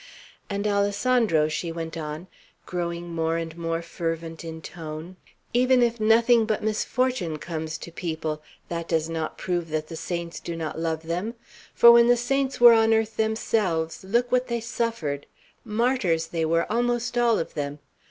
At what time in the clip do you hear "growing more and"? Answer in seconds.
2.65-3.55